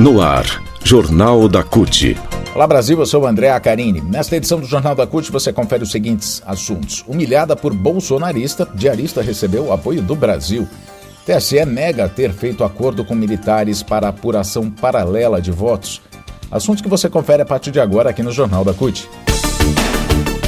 [0.00, 2.16] No ar, Jornal da CUT.
[2.54, 4.00] Olá Brasil, eu sou o André Acarini.
[4.00, 7.04] Nesta edição do Jornal da CUT você confere os seguintes assuntos.
[7.08, 10.68] Humilhada por bolsonarista, diarista recebeu o apoio do Brasil.
[11.26, 16.00] TSE nega ter feito acordo com militares para apuração paralela de votos.
[16.48, 19.10] Assuntos que você confere a partir de agora aqui no Jornal da CUT.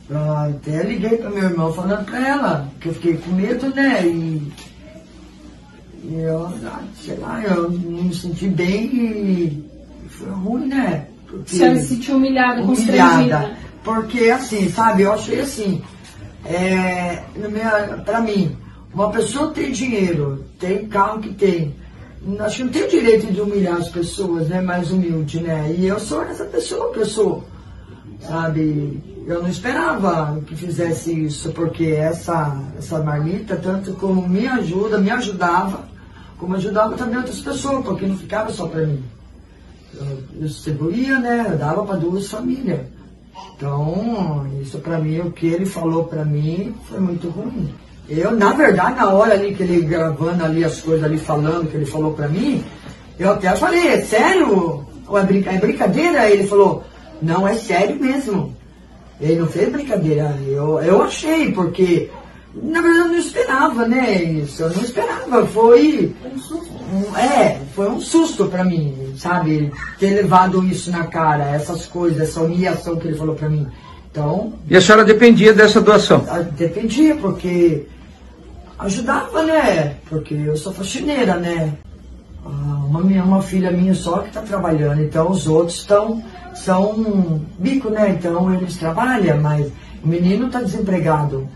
[0.09, 4.07] até liguei pra meu irmão falando pra ela, que eu fiquei com medo, né?
[4.07, 4.51] E,
[6.03, 6.51] e eu,
[6.99, 9.76] sei lá, eu não me senti bem e
[10.25, 11.07] ruim, né?
[11.27, 13.57] Porque, a senhora se sentiu humilhada, humilhada.
[13.83, 15.81] Porque, assim, sabe, eu achei assim,
[16.45, 17.23] é,
[18.05, 18.55] para mim,
[18.93, 21.75] uma pessoa tem dinheiro, tem carro que tem,
[22.39, 25.73] acho que não tem o direito de humilhar as pessoas, né, mais humilde, né?
[25.77, 27.43] E eu sou essa pessoa que eu sou,
[28.21, 29.01] sabe?
[29.25, 35.11] Eu não esperava que fizesse isso, porque essa, essa marmita, tanto como me ajuda, me
[35.11, 35.87] ajudava,
[36.37, 39.03] como ajudava também outras pessoas, porque não ficava só para mim
[39.93, 41.47] eu distribuía, né?
[41.51, 42.81] Eu dava para duas famílias.
[43.55, 47.73] Então, isso para mim, o que ele falou para mim foi muito ruim.
[48.07, 51.75] Eu, na verdade, na hora ali que ele gravando ali as coisas ali falando que
[51.75, 52.63] ele falou para mim,
[53.19, 54.85] eu até falei, é sério?
[55.07, 56.29] Ou é, brinca é brincadeira?
[56.29, 56.83] Ele falou,
[57.21, 58.55] não, é sério mesmo.
[59.19, 60.37] Ele não fez brincadeira.
[60.45, 62.09] Eu, eu achei, porque
[62.53, 64.23] na verdade eu não esperava, né?
[64.23, 65.45] Isso, eu não esperava.
[65.47, 66.15] Foi.
[66.93, 69.71] Um, é, foi um susto para mim, sabe?
[69.99, 73.67] Ter levado isso na cara, essas coisas, essa humilhação que ele falou para mim.
[74.09, 74.53] Então.
[74.69, 76.25] E a senhora dependia dessa doação?
[76.57, 77.85] Dependia, porque
[78.79, 79.95] ajudava, né?
[80.09, 81.73] Porque eu sou faxineira, né?
[82.45, 86.23] Ah, uma, minha, uma filha minha só que está trabalhando, então os outros estão
[86.55, 88.09] são bico, né?
[88.17, 89.67] Então eles trabalham, mas
[90.03, 91.47] o menino está desempregado.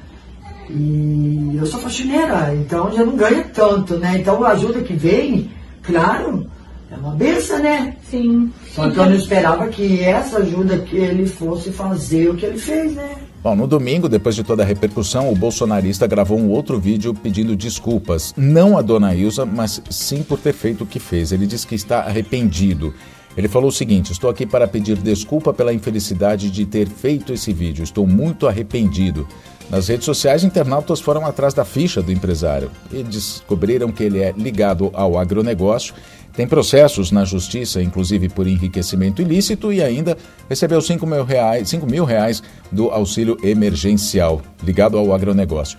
[0.74, 4.18] E eu sou faxineira, então já não ganha tanto, né?
[4.20, 5.52] Então a ajuda que vem,
[5.84, 6.48] claro,
[6.90, 7.96] é uma benção, né?
[8.10, 8.52] Sim.
[8.74, 12.58] Só que eu não esperava que essa ajuda que ele fosse fazer o que ele
[12.58, 13.16] fez, né?
[13.44, 17.56] Bom, no domingo, depois de toda a repercussão, o bolsonarista gravou um outro vídeo pedindo
[17.56, 21.32] desculpas, não a dona Ilza, mas sim por ter feito o que fez.
[21.32, 22.94] Ele diz que está arrependido.
[23.36, 27.54] Ele falou o seguinte: Estou aqui para pedir desculpa pela infelicidade de ter feito esse
[27.54, 27.84] vídeo.
[27.84, 29.28] Estou muito arrependido.
[29.70, 34.34] Nas redes sociais, internautas foram atrás da ficha do empresário e descobriram que ele é
[34.38, 35.94] ligado ao agronegócio,
[36.34, 40.18] tem processos na justiça, inclusive por enriquecimento ilícito, e ainda
[40.50, 42.42] recebeu 5 mil reais, 5 mil reais
[42.72, 45.78] do auxílio emergencial ligado ao agronegócio.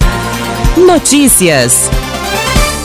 [0.77, 1.91] Notícias.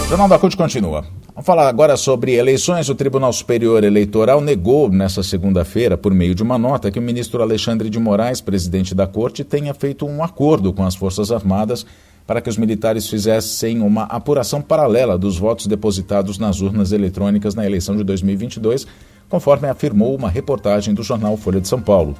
[0.10, 1.06] Jornal da CUT continua.
[1.38, 2.90] Vamos falar agora sobre eleições.
[2.90, 7.44] O Tribunal Superior Eleitoral negou nesta segunda-feira, por meio de uma nota, que o ministro
[7.44, 11.86] Alexandre de Moraes, presidente da Corte, tenha feito um acordo com as Forças Armadas
[12.26, 17.68] para que os militares fizessem uma apuração paralela dos votos depositados nas urnas eletrônicas na
[17.68, 18.88] eleição de 2022,
[19.30, 22.16] conforme afirmou uma reportagem do jornal Folha de São Paulo.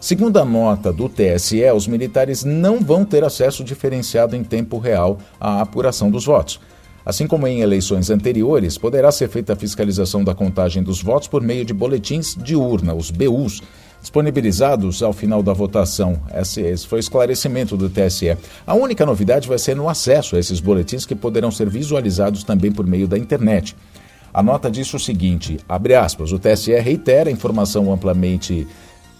[0.00, 5.18] Segundo a nota do TSE, os militares não vão ter acesso diferenciado em tempo real
[5.38, 6.58] à apuração dos votos.
[7.04, 11.42] Assim como em eleições anteriores, poderá ser feita a fiscalização da contagem dos votos por
[11.42, 13.60] meio de boletins de urna, os BUs,
[14.00, 16.20] disponibilizados ao final da votação.
[16.34, 18.36] Esse, foi o esclarecimento do TSE.
[18.66, 22.70] A única novidade vai ser no acesso a esses boletins que poderão ser visualizados também
[22.70, 23.76] por meio da internet.
[24.32, 28.66] A nota diz o seguinte, abre aspas, o TSE reitera a informação amplamente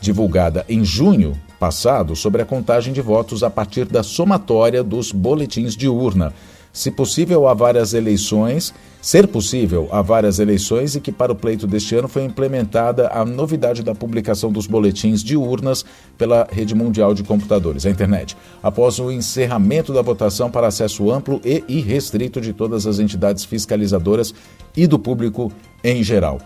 [0.01, 5.77] divulgada em junho passado sobre a contagem de votos a partir da somatória dos boletins
[5.77, 6.33] de urna
[6.73, 11.67] se possível, há várias eleições, ser possível, há várias eleições e que para o pleito
[11.67, 15.85] deste ano foi implementada a novidade da publicação dos boletins de urnas
[16.17, 21.41] pela Rede Mundial de Computadores, a internet, após o encerramento da votação para acesso amplo
[21.45, 24.33] e irrestrito de todas as entidades fiscalizadoras
[24.75, 25.53] e do público
[25.85, 26.39] em geral.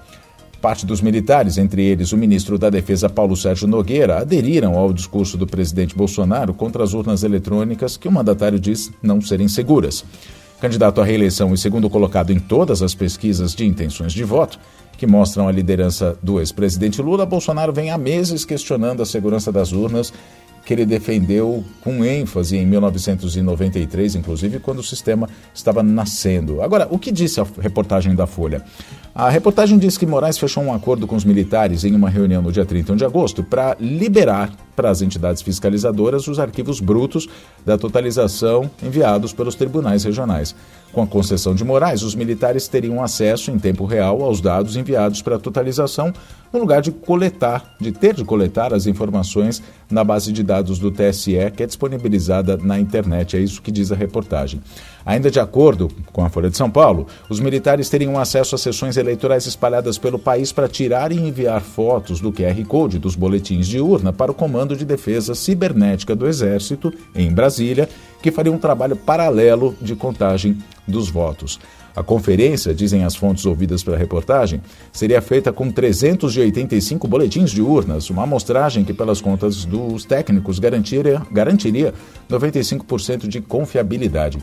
[0.61, 5.37] Parte dos militares, entre eles o ministro da Defesa Paulo Sérgio Nogueira, aderiram ao discurso
[5.37, 10.05] do presidente Bolsonaro contra as urnas eletrônicas que o mandatário diz não serem seguras.
[10.61, 14.59] Candidato à reeleição e segundo colocado em todas as pesquisas de intenções de voto,
[14.97, 19.73] que mostram a liderança do ex-presidente Lula, Bolsonaro vem há meses questionando a segurança das
[19.73, 20.13] urnas
[20.65, 26.61] que ele defendeu com ênfase em 1993, inclusive, quando o sistema estava nascendo.
[26.61, 28.65] Agora, o que disse a reportagem da Folha?
[29.19, 32.53] A reportagem diz que Moraes fechou um acordo com os militares em uma reunião no
[32.53, 37.27] dia 31 de agosto para liberar para as entidades fiscalizadoras os arquivos brutos
[37.65, 40.55] da totalização enviados pelos tribunais regionais.
[40.93, 45.21] Com a concessão de Moraes, os militares teriam acesso em tempo real aos dados enviados
[45.23, 46.13] para a totalização,
[46.53, 50.91] no lugar de coletar, de ter de coletar as informações na base de dados do
[50.91, 53.37] TSE, que é disponibilizada na internet.
[53.37, 54.61] É isso que diz a reportagem.
[55.05, 58.97] Ainda de acordo com a Folha de São Paulo, os militares teriam acesso a sessões
[59.07, 63.81] eleitorais espalhadas pelo país para tirar e enviar fotos do QR Code dos boletins de
[63.81, 67.89] urna para o Comando de Defesa Cibernética do Exército, em Brasília,
[68.21, 71.61] que faria um trabalho paralelo de contagem dos votos.
[71.95, 74.61] A conferência, dizem as fontes ouvidas pela reportagem,
[74.93, 81.23] seria feita com 385 boletins de urnas, uma amostragem que, pelas contas dos técnicos, garantiria,
[81.31, 81.95] garantiria
[82.29, 84.39] 95% de confiabilidade.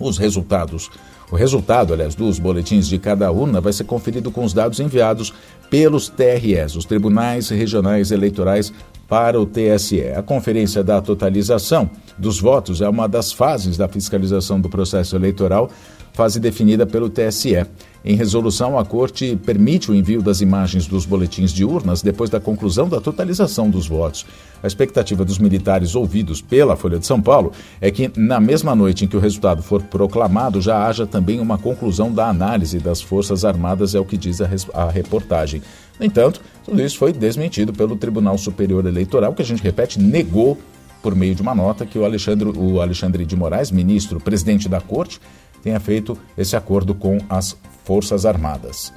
[0.00, 0.90] Os resultados
[1.30, 5.32] o resultado, aliás, dos boletins de cada urna vai ser conferido com os dados enviados
[5.70, 8.72] pelos TREs, os Tribunais Regionais Eleitorais,
[9.08, 10.08] para o TSE.
[10.16, 15.70] A conferência da totalização dos votos é uma das fases da fiscalização do processo eleitoral
[16.14, 17.66] fase definida pelo TSE.
[18.04, 22.38] Em resolução, a Corte permite o envio das imagens dos boletins de urnas depois da
[22.38, 24.24] conclusão da totalização dos votos.
[24.62, 27.50] A expectativa dos militares ouvidos pela Folha de São Paulo
[27.80, 31.58] é que, na mesma noite em que o resultado for proclamado, já haja também uma
[31.58, 35.62] conclusão da análise das Forças Armadas, é o que diz a, a reportagem.
[35.98, 40.58] No entanto, tudo isso foi desmentido pelo Tribunal Superior Eleitoral, que a gente repete, negou
[41.02, 44.80] por meio de uma nota que o Alexandre, o Alexandre de Moraes, ministro, presidente da
[44.80, 45.20] Corte,
[45.64, 48.92] tenha feito esse acordo com as Forças Armadas.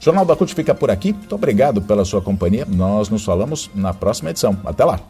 [0.00, 1.12] Jornal da CUT fica por aqui.
[1.12, 2.66] Muito obrigado pela sua companhia.
[2.66, 4.56] Nós nos falamos na próxima edição.
[4.64, 5.00] Até lá!